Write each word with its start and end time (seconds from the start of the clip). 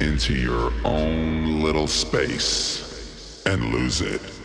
into 0.00 0.34
your 0.34 0.72
own 0.84 1.62
little 1.62 1.86
space 1.86 3.42
and 3.46 3.72
lose 3.72 4.00
it. 4.00 4.37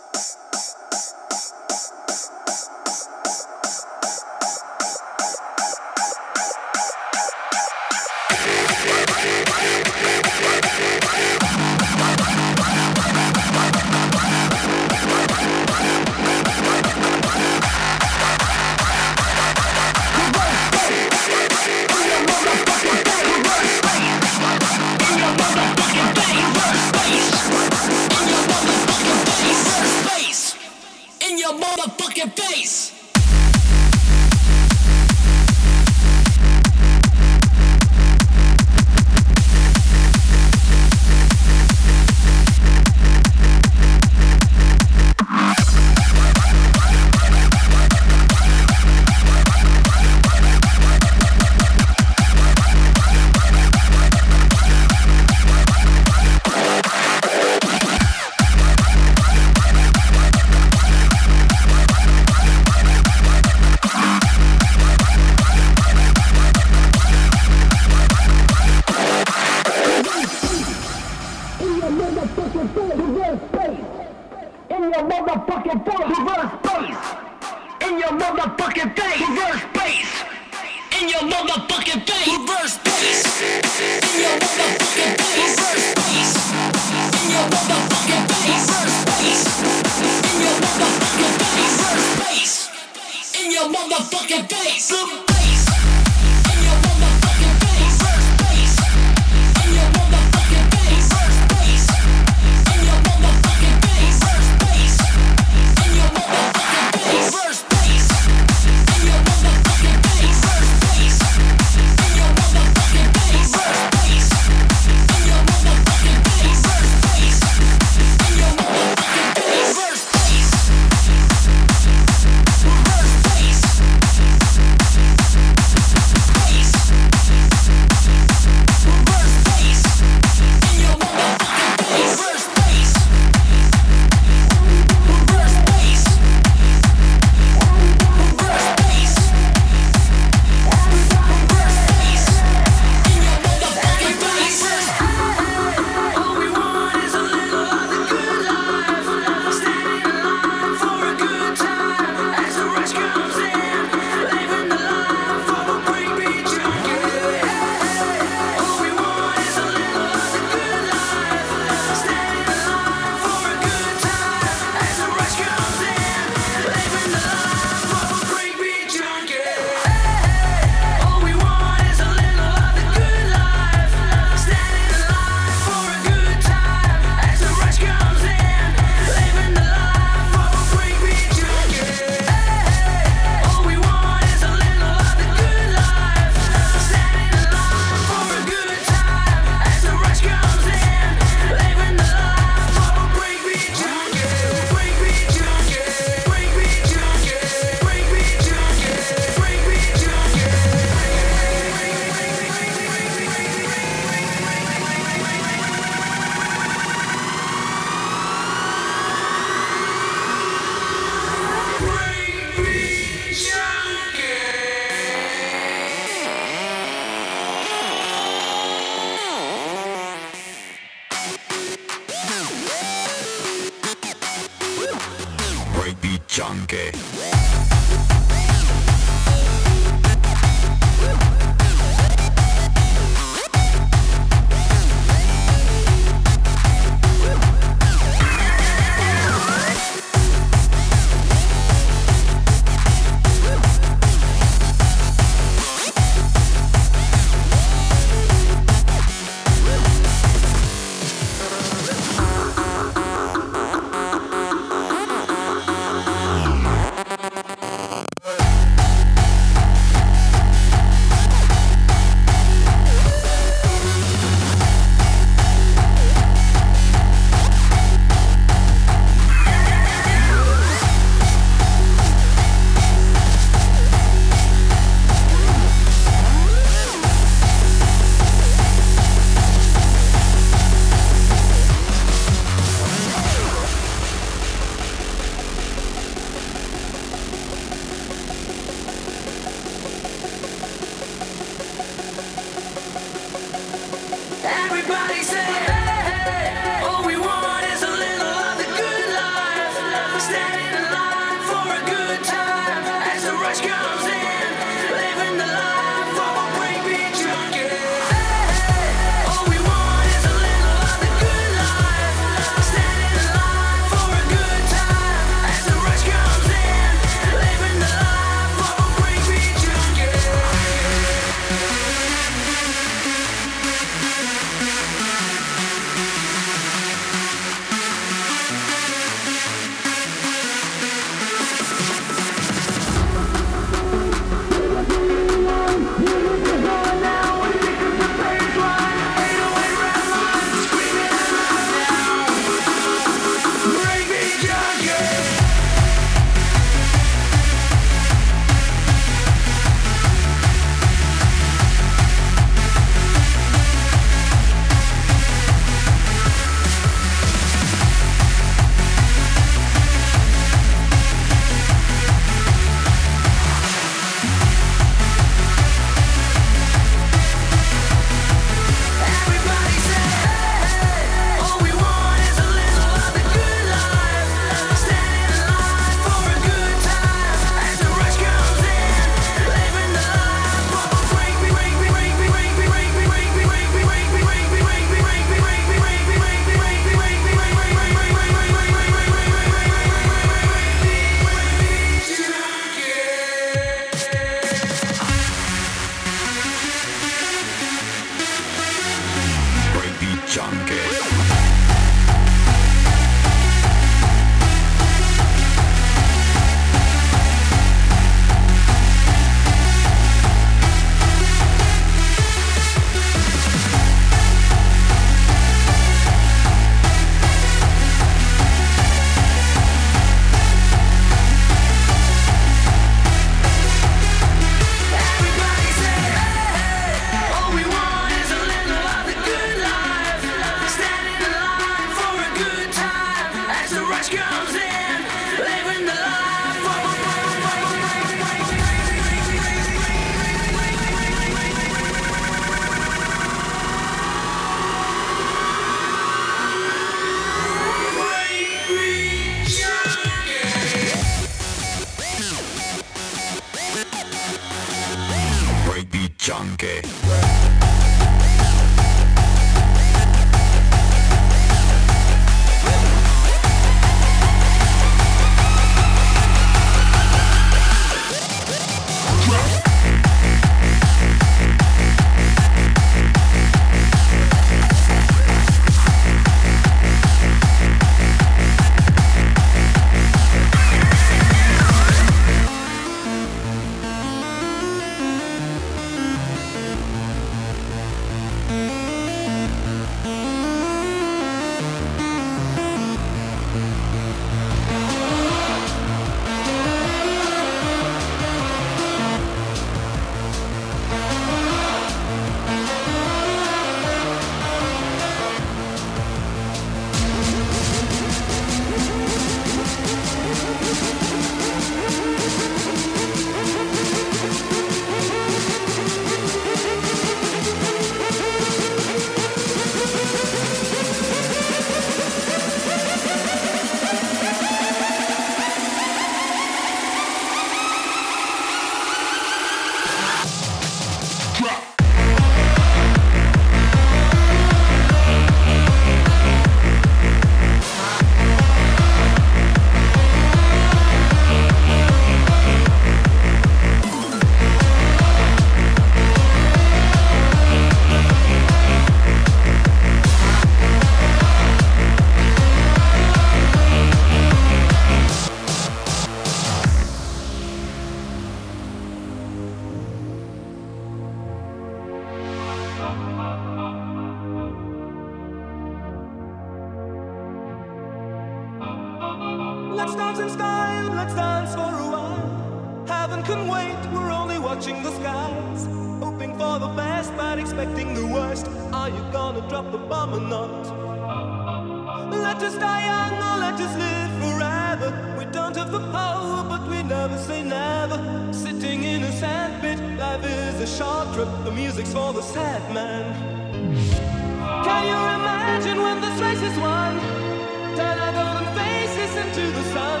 Turn 597.76 597.98
our 598.04 598.12
golden 598.18 598.48
faces 598.58 599.12
into 599.16 599.44
the 599.58 599.64
sun. 599.74 600.00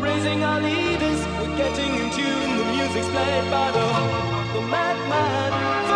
Praising 0.00 0.42
our 0.42 0.60
leaders, 0.60 1.20
we're 1.38 1.56
getting 1.56 1.92
in 2.00 2.10
tune. 2.10 2.50
The 2.58 2.66
music's 2.76 3.08
played 3.08 3.50
by 3.50 3.70
the, 3.76 3.86
the 4.54 4.62
madman. 4.66 5.91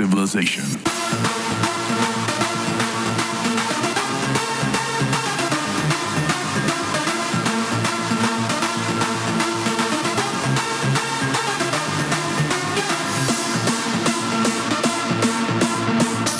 civilization. 0.00 0.64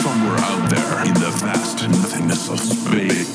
Somewhere 0.00 0.38
out 0.38 0.70
there 0.70 1.04
in 1.04 1.12
the 1.12 1.30
vast 1.42 1.86
nothingness 1.86 2.48
of 2.48 2.58
space. 2.60 3.29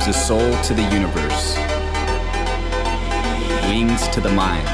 Gives 0.00 0.16
a 0.16 0.18
soul 0.18 0.62
to 0.62 0.72
the 0.72 0.82
universe, 0.82 1.56
wings 3.68 4.08
to 4.08 4.20
the 4.20 4.30
mind, 4.30 4.66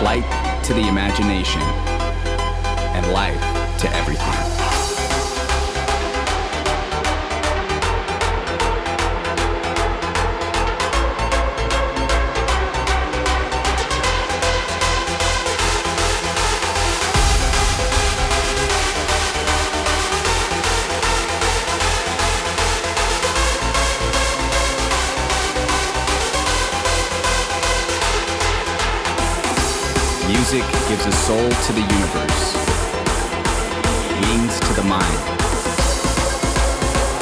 flight 0.00 0.24
to 0.64 0.74
the 0.74 0.86
imagination, 0.88 1.62
and 2.94 3.10
life 3.12 3.40
to 3.80 3.90
everything. 3.94 4.41
Music 30.32 30.64
gives 30.88 31.04
a 31.04 31.12
soul 31.12 31.46
to 31.50 31.72
the 31.74 31.82
universe, 31.82 32.56
wings 34.22 34.58
to 34.60 34.72
the 34.72 34.82
mind, 34.82 35.18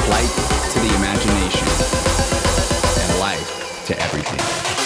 flight 0.07 0.31
to 0.70 0.79
the 0.79 0.94
imagination, 0.94 1.66
and 3.01 3.18
life 3.18 3.85
to 3.87 4.01
everything. 4.01 4.80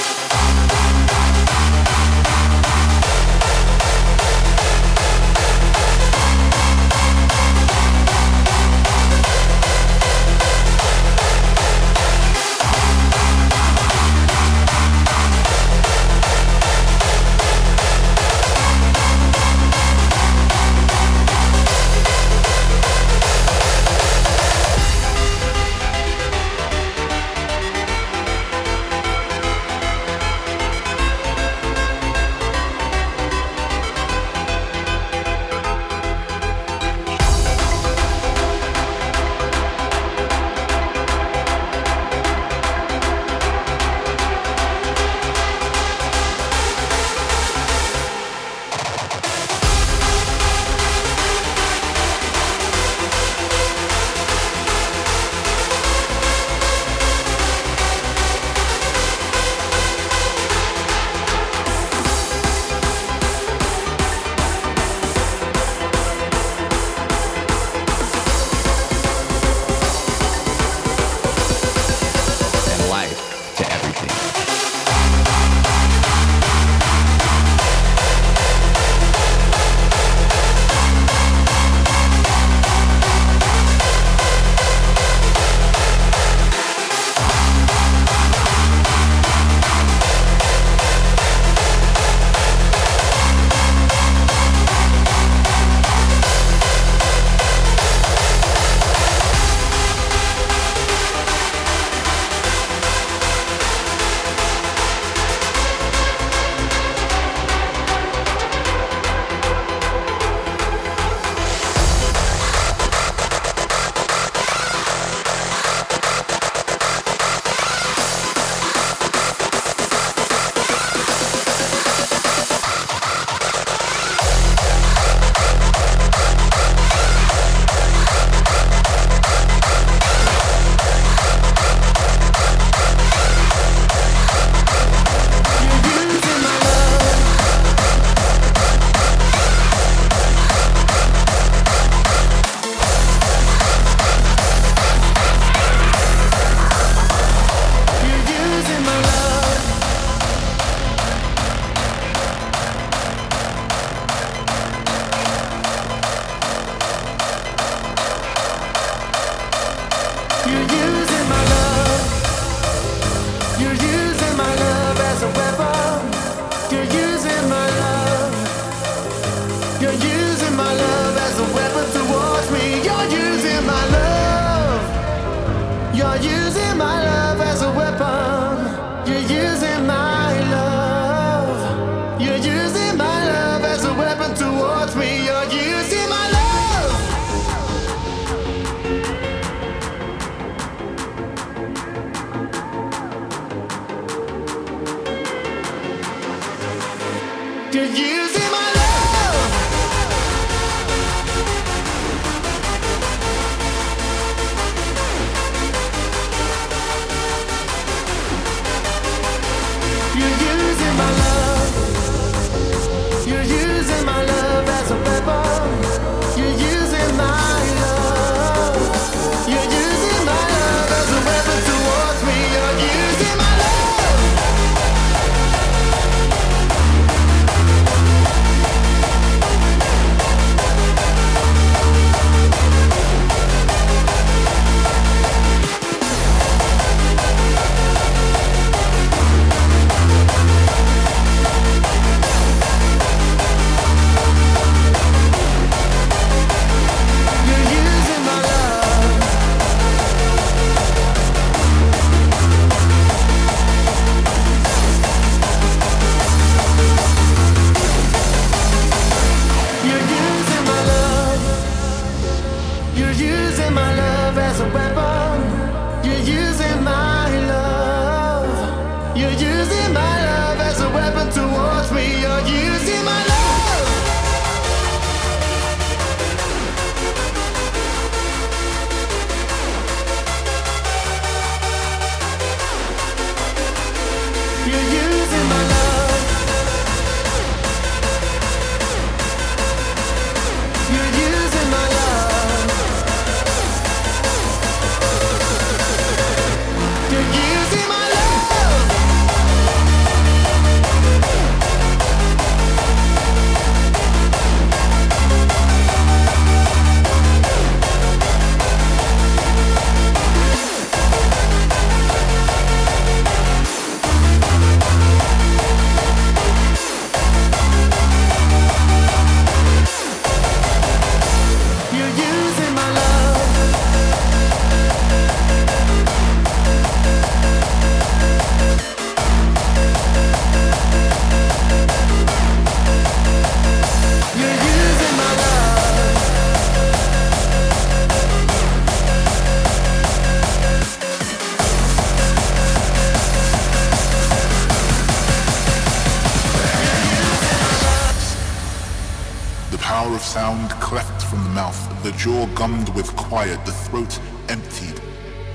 Sound 350.35 350.69
cleft 350.81 351.23
from 351.23 351.41
the 351.45 351.51
mouth, 351.51 352.03
the 352.03 352.11
jaw 352.19 352.45
gummed 352.57 352.89
with 352.97 353.07
quiet, 353.15 353.65
the 353.65 353.71
throat 353.71 354.19
emptied 354.49 355.01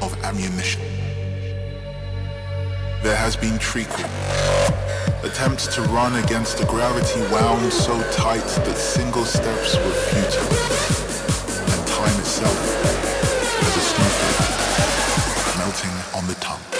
of 0.01 0.09
ammunition. 0.23 0.81
There 3.03 3.17
has 3.17 3.35
been 3.35 3.59
treacle. 3.59 4.05
Attempts 5.21 5.67
to 5.75 5.81
run 5.91 6.15
against 6.23 6.61
a 6.61 6.65
gravity 6.65 7.19
wound 7.29 7.73
so 7.73 7.93
tight 8.13 8.47
that 8.63 8.77
single 8.77 9.25
steps 9.25 9.75
were 9.75 9.97
futile. 10.11 10.47
And 11.73 11.81
time 11.85 12.17
itself 12.21 12.59
as 13.67 13.75
a 13.75 13.83
snowflake 13.91 15.57
melting 15.57 15.95
on 16.17 16.25
the 16.25 16.35
tongue. 16.35 16.78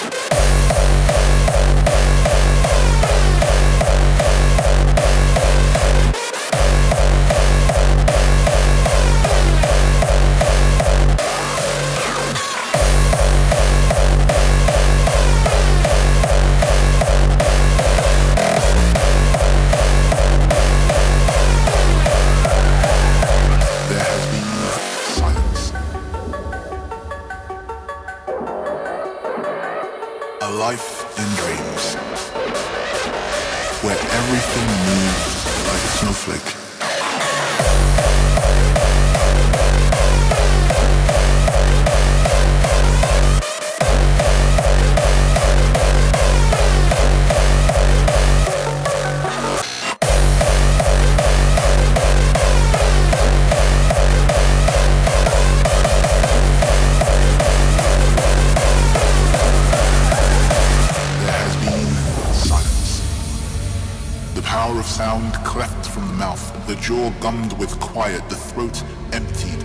Jaw 66.90 67.12
gummed 67.20 67.54
with 67.60 67.80
quiet, 67.80 68.28
the 68.30 68.36
throat 68.36 68.84
emptied 69.14 69.64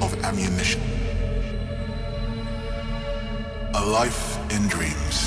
of 0.00 0.14
ammunition. 0.22 0.80
A 3.74 3.84
life 3.84 4.38
in 4.52 4.68
dreams, 4.68 5.26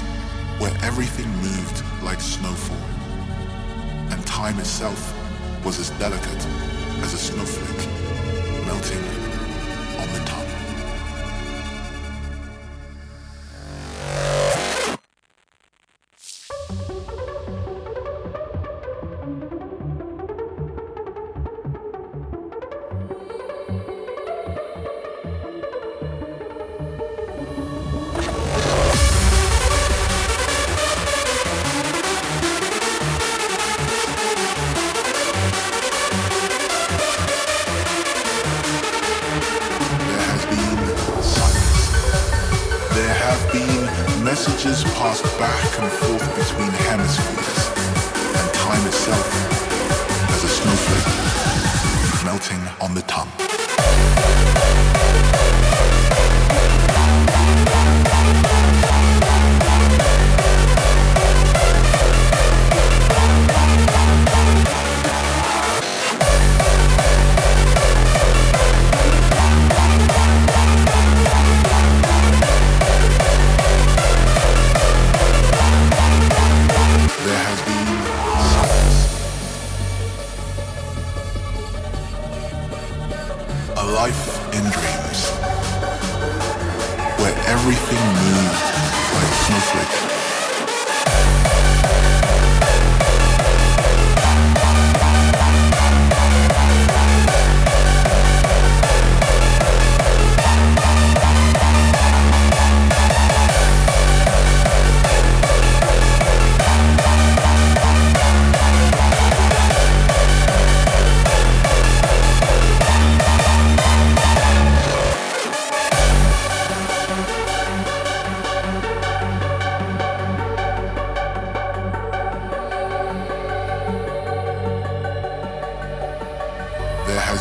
where 0.57 0.71
everything 0.83 1.27
moved 1.41 1.83
like 2.01 2.21
snowfall, 2.21 2.77
and 4.09 4.25
time 4.25 4.57
itself 4.57 5.01
was 5.65 5.81
as 5.81 5.89
delicate 5.99 6.45
as 7.03 7.13
a 7.13 7.17
snowflake 7.17 7.89
melting 8.65 9.03
on 9.99 10.07
the 10.13 10.23
tongue. 10.23 10.52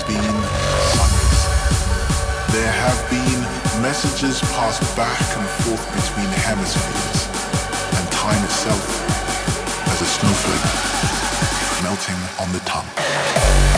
Been. 0.07 0.37
There 2.53 2.73
have 2.73 3.01
been 3.11 3.41
messages 3.83 4.41
passed 4.53 4.83
back 4.97 5.21
and 5.37 5.47
forth 5.63 5.85
between 5.95 6.29
hemispheres, 6.45 7.29
and 7.99 8.05
time 8.13 8.43
itself 8.45 8.85
as 9.89 10.01
a 10.01 10.07
snowflake 10.07 10.93
melting 11.83 12.21
on 12.41 12.53
the 12.53 12.61
tongue. 12.61 13.72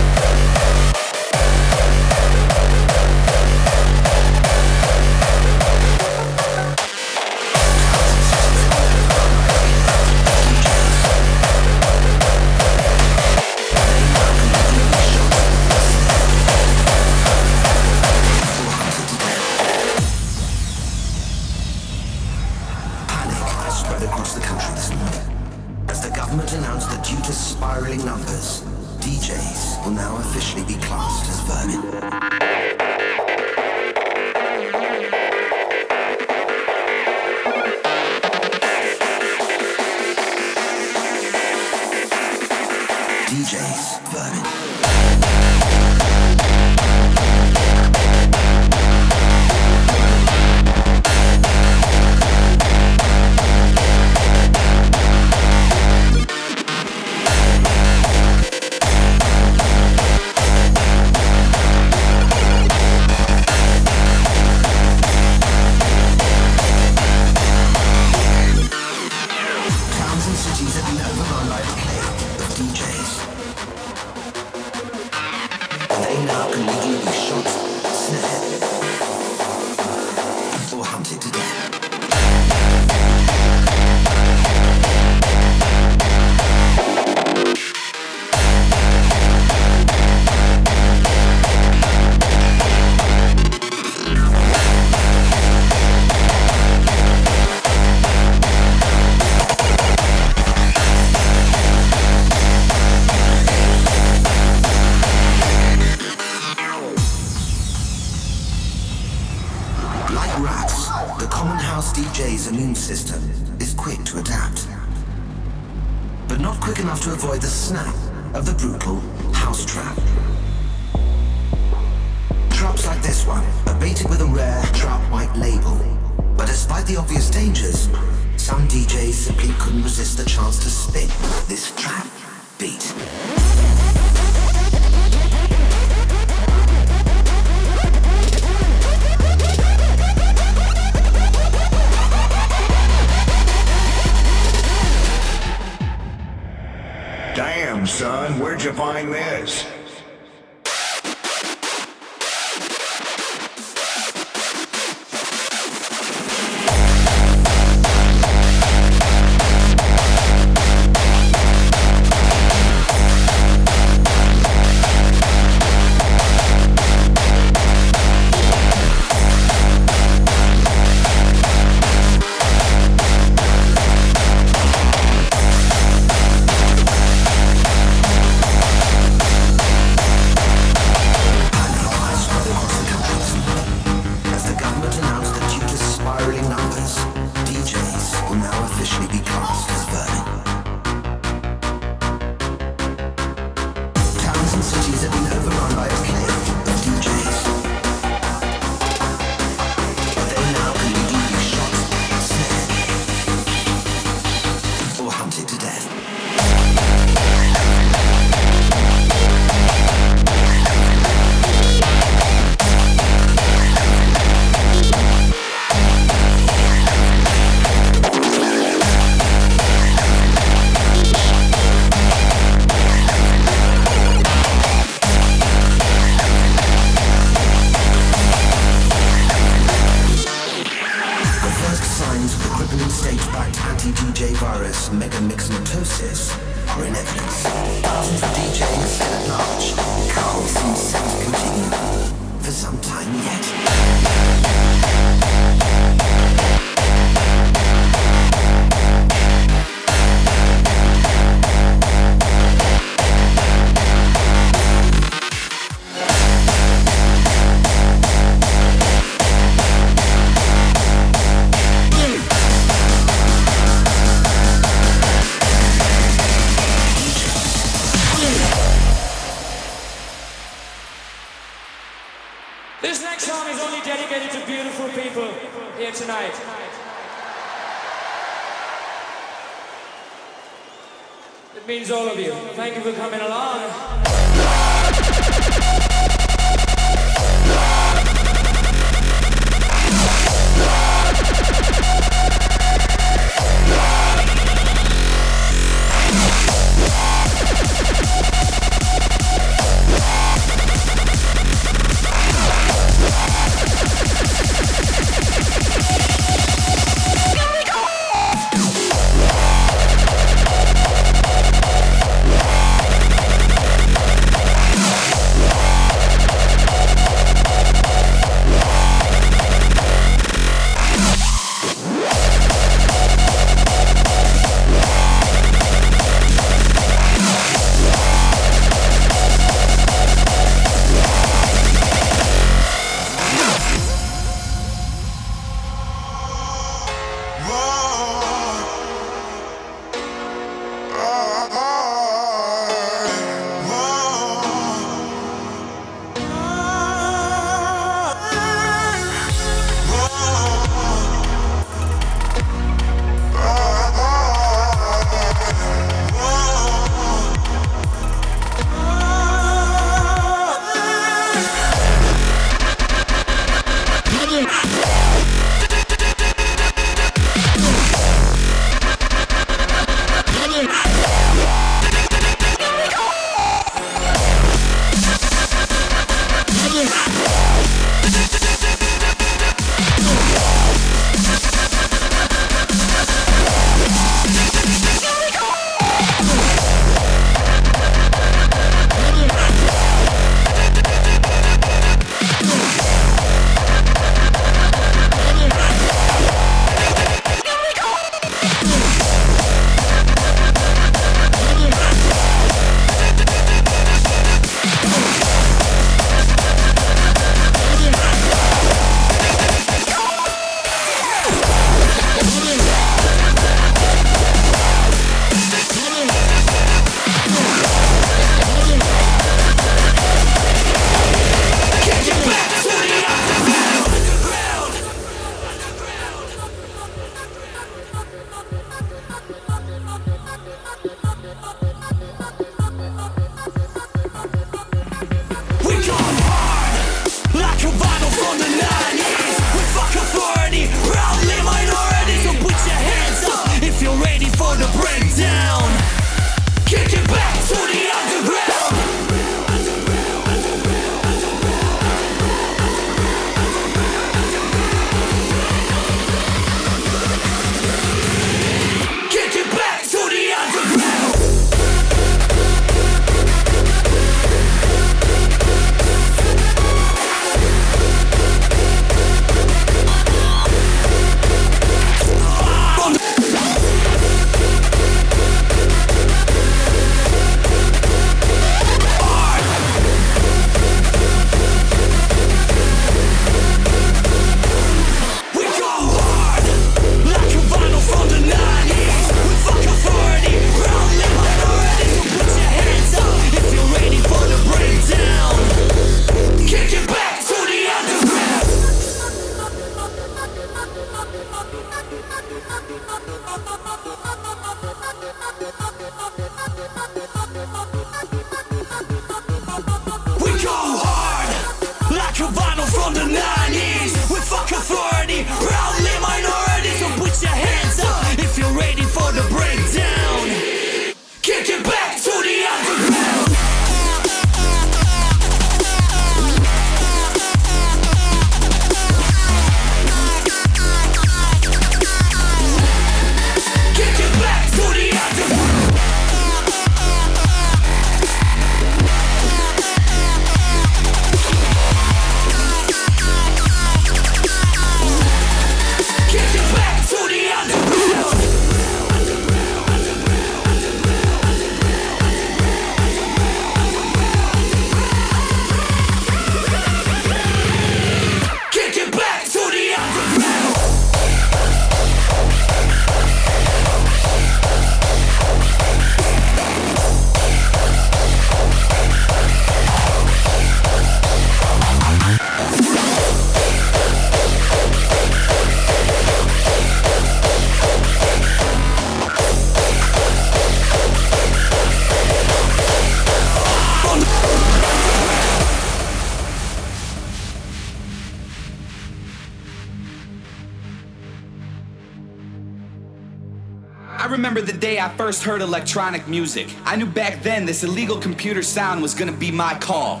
I 594.88 594.96
first 594.96 595.22
heard 595.22 595.42
electronic 595.42 596.08
music. 596.08 596.48
I 596.64 596.74
knew 596.74 596.86
back 596.86 597.22
then 597.22 597.44
this 597.44 597.62
illegal 597.62 597.98
computer 597.98 598.42
sound 598.42 598.80
was 598.80 598.94
gonna 598.94 599.12
be 599.12 599.30
my 599.30 599.52
call. 599.58 600.00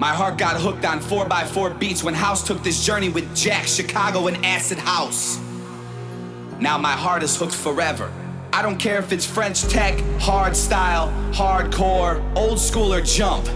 My 0.00 0.08
heart 0.08 0.36
got 0.36 0.60
hooked 0.60 0.84
on 0.84 0.98
4x4 0.98 1.78
beats 1.78 2.02
when 2.02 2.12
House 2.12 2.44
took 2.44 2.60
this 2.64 2.84
journey 2.84 3.08
with 3.08 3.36
Jack, 3.36 3.68
Chicago, 3.68 4.26
and 4.26 4.44
Acid 4.44 4.78
House. 4.78 5.38
Now 6.58 6.76
my 6.76 6.90
heart 6.90 7.22
is 7.22 7.36
hooked 7.36 7.54
forever. 7.54 8.12
I 8.52 8.62
don't 8.62 8.78
care 8.78 8.98
if 8.98 9.12
it's 9.12 9.24
French 9.24 9.62
tech, 9.62 9.96
hard 10.18 10.56
style, 10.56 11.06
hardcore, 11.32 12.20
old 12.36 12.58
school, 12.58 12.92
or 12.92 13.02
jump. 13.02 13.46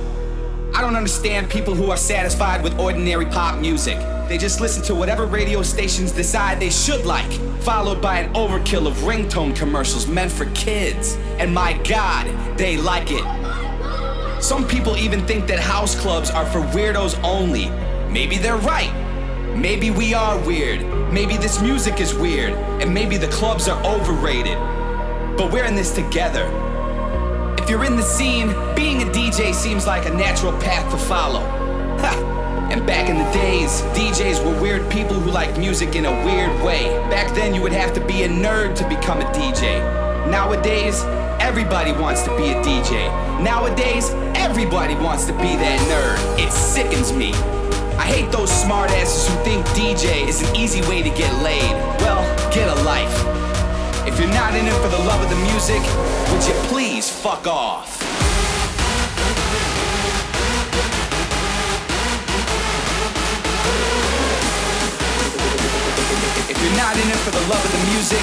I 0.73 0.83
don't 0.83 0.95
understand 0.95 1.51
people 1.51 1.75
who 1.75 1.91
are 1.91 1.97
satisfied 1.97 2.63
with 2.63 2.79
ordinary 2.79 3.27
pop 3.27 3.59
music. 3.59 3.99
They 4.31 4.39
just 4.39 4.61
listen 4.61 4.81
to 4.85 4.95
whatever 4.95 5.27
radio 5.27 5.61
stations 5.61 6.13
decide 6.13 6.61
they 6.61 6.71
should 6.71 7.05
like, 7.05 7.33
followed 7.63 8.01
by 8.01 8.21
an 8.21 8.33
overkill 8.35 8.87
of 8.87 8.95
ringtone 8.99 9.57
commercials 9.57 10.07
meant 10.07 10.31
for 10.31 10.45
kids. 10.53 11.17
And 11.41 11.53
my 11.53 11.73
god, 11.83 12.29
they 12.57 12.77
like 12.77 13.09
it. 13.11 13.25
Some 14.41 14.69
people 14.69 14.97
even 14.97 15.27
think 15.27 15.49
that 15.49 15.59
house 15.59 16.01
clubs 16.01 16.31
are 16.31 16.47
for 16.47 16.61
weirdos 16.61 17.21
only. 17.25 17.71
Maybe 18.09 18.39
they're 18.39 18.57
right. 18.59 18.95
Maybe 19.57 19.91
we 19.91 20.15
are 20.15 20.39
weird. 20.47 20.83
Maybe 21.13 21.37
this 21.37 21.61
music 21.61 22.01
is 22.01 22.15
weird. 22.15 22.53
And 22.81 22.95
maybe 22.95 23.17
the 23.17 23.31
clubs 23.31 23.67
are 23.67 23.85
overrated. 23.85 24.57
But 25.37 25.51
we're 25.51 25.65
in 25.65 25.75
this 25.75 25.93
together. 25.93 26.45
If 27.59 27.69
you're 27.69 27.85
in 27.85 27.97
the 27.97 28.05
scene, 28.05 28.55
being 28.77 29.03
a 29.03 29.07
DJ 29.07 29.53
seems 29.53 29.89
like 29.89 30.07
a 30.07 30.15
natural 30.15 30.53
path 30.61 30.89
to 30.93 30.99
follow. 30.99 31.60
And 32.71 32.87
back 32.87 33.09
in 33.09 33.19
the 33.19 33.29
days, 33.33 33.83
DJs 33.99 34.45
were 34.45 34.63
weird 34.63 34.89
people 34.93 35.15
who 35.15 35.33
liked 35.33 35.59
music 35.59 35.97
in 35.97 36.07
a 36.07 36.25
weird 36.25 36.63
way. 36.63 36.85
Back 37.11 37.35
then, 37.35 37.53
you 37.53 37.63
would 37.63 37.73
have 37.73 37.93
to 37.95 38.07
be 38.07 38.23
a 38.23 38.29
nerd 38.29 38.77
to 38.77 38.89
become 38.89 39.21
a 39.21 39.25
DJ. 39.33 39.81
Nowadays, 40.31 41.03
everybody 41.41 41.91
wants 41.91 42.23
to 42.23 42.37
be 42.37 42.51
a 42.51 42.63
DJ. 42.63 43.11
Nowadays, 43.43 44.11
everybody 44.37 44.95
wants 44.95 45.25
to 45.27 45.33
be 45.33 45.57
that 45.57 45.81
nerd. 45.91 46.39
It 46.39 46.53
sickens 46.53 47.13
me. 47.13 47.33
I 47.99 48.07
hate 48.07 48.31
those 48.31 48.51
smartasses 48.51 49.29
who 49.29 49.43
think 49.43 49.67
DJ 49.69 50.29
is 50.29 50.49
an 50.49 50.55
easy 50.55 50.81
way 50.83 51.03
to 51.03 51.11
get 51.11 51.33
laid. 51.43 51.73
Well, 52.01 52.23
get 52.53 52.69
a 52.69 52.83
life. 52.85 53.13
If 54.07 54.17
you're 54.21 54.33
not 54.33 54.55
in 54.55 54.65
it 54.67 54.75
for 54.75 54.89
the 54.89 55.03
love 55.05 55.21
of 55.21 55.29
the 55.29 55.43
music, 55.51 55.83
would 56.31 56.47
you 56.47 56.55
please 56.71 57.11
fuck 57.11 57.49
off? 57.49 58.00
You're 66.63 66.77
not 66.77 66.95
in 66.97 67.09
it 67.09 67.17
for 67.17 67.31
the 67.31 67.41
love 67.49 67.65
of 67.65 67.73
the 67.73 67.85
music, 67.93 68.21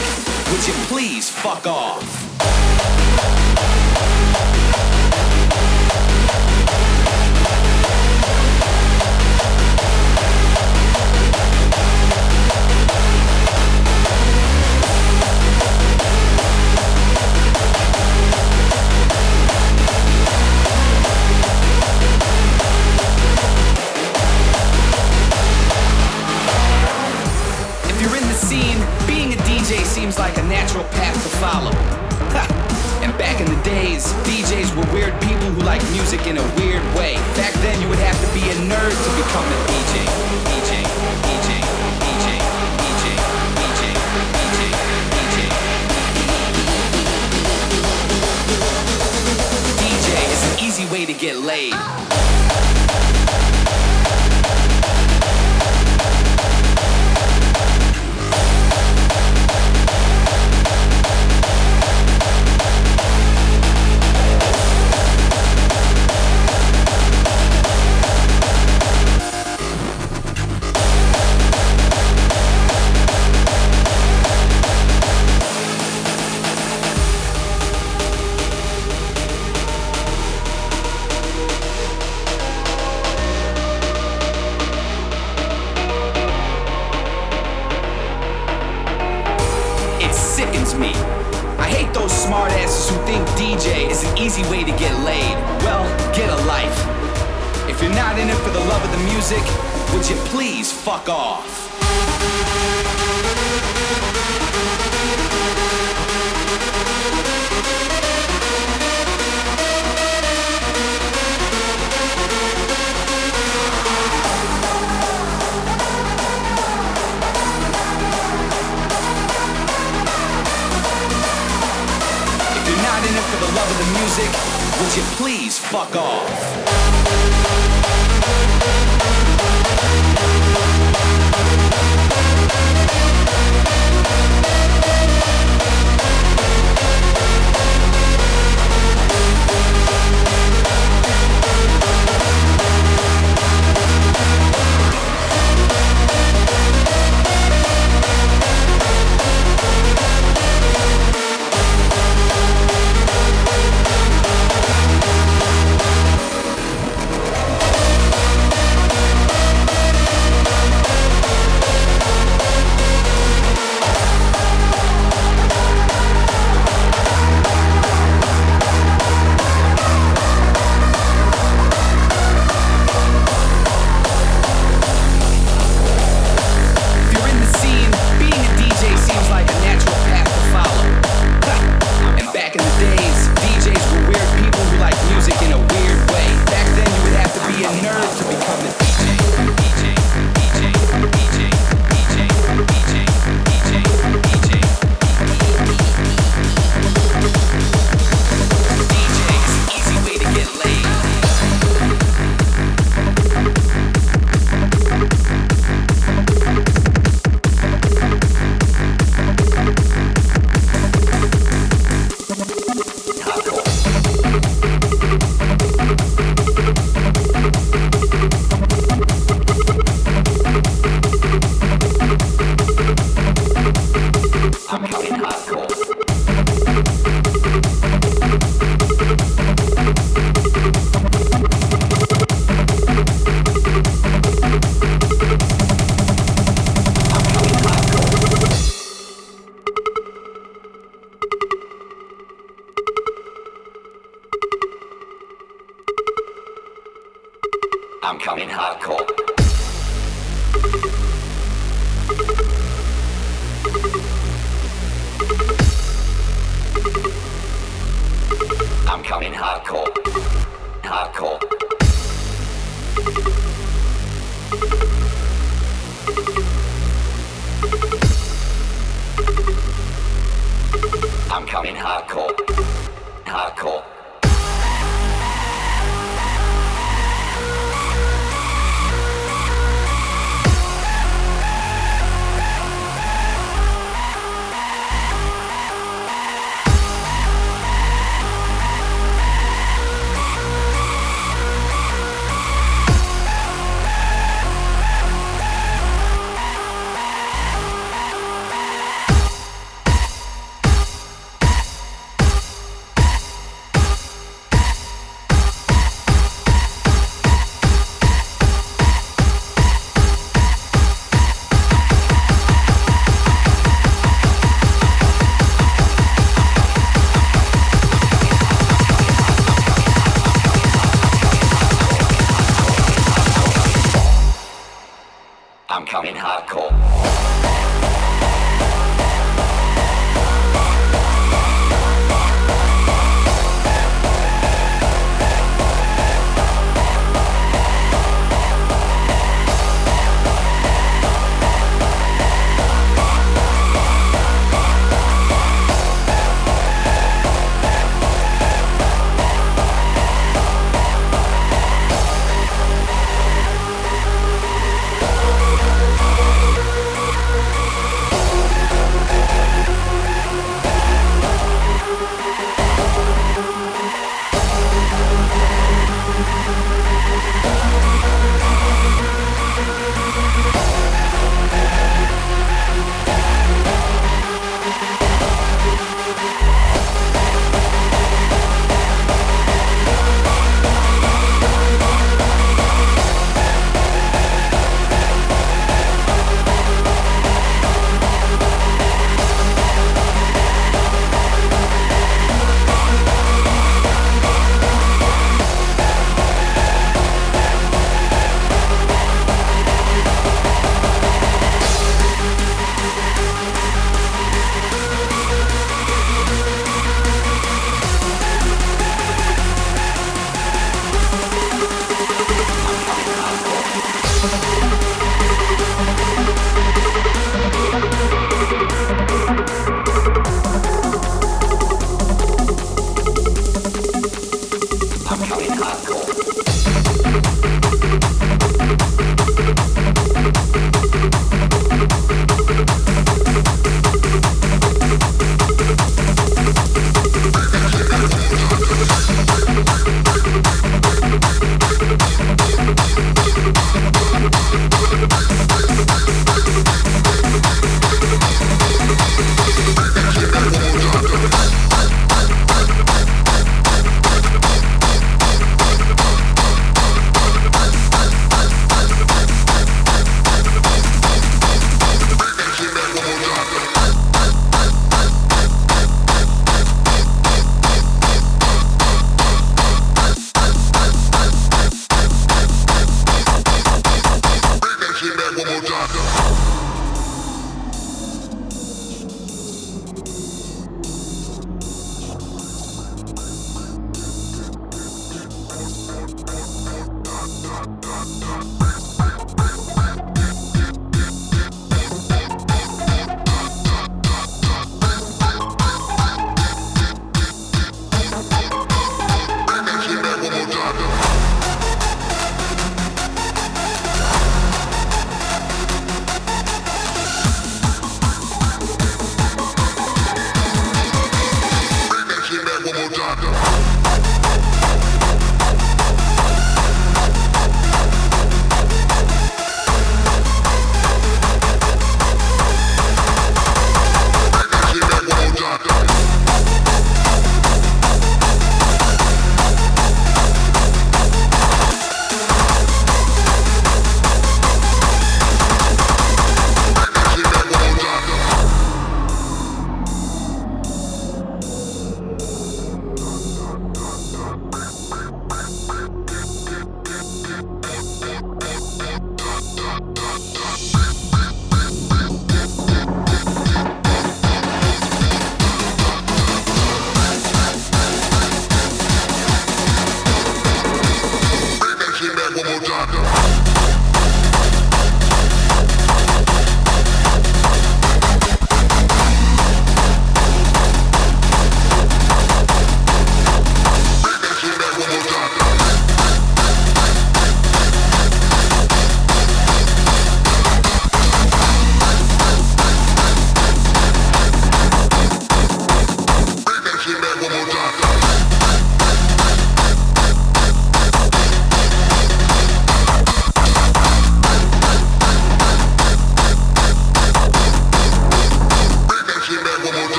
would 0.52 0.68
you 0.68 0.74
please 0.86 1.30
fuck 1.30 1.66
off? 1.66 2.27
Natural 30.68 30.84
path 31.00 31.16
to 31.16 31.30
follow. 31.40 31.72
Ha! 32.36 32.44
And 33.02 33.18
back 33.18 33.40
in 33.40 33.48
the 33.48 33.56
days, 33.64 34.12
DJs 34.28 34.76
were 34.76 34.84
weird 34.92 35.16
people 35.22 35.48
who 35.56 35.64
like 35.64 35.82
music 35.96 36.28
in 36.28 36.36
a 36.38 36.44
weird 36.60 36.84
way. 36.92 37.16
Back 37.40 37.54
then, 37.64 37.82
you 37.82 37.88
would 37.88 38.04
have 38.04 38.20
to 38.20 38.28
be 38.36 38.44
a 38.52 38.56
nerd 38.68 38.92
to 38.92 39.10
become 39.16 39.48
a 39.48 39.60
DJ. 39.72 40.04
DJ, 40.44 40.84
DJ, 41.24 41.64
DJ, 42.04 42.36
DJ, 42.84 43.16
DJ, 43.64 43.96
DJ, 44.36 44.62
DJ. 45.16 45.40
DJ 49.80 50.10
is 50.36 50.42
an 50.52 50.60
easy 50.68 50.86
way 50.92 51.06
to 51.06 51.14
get 51.14 51.38
laid. 51.38 52.37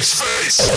Face. 0.00 0.72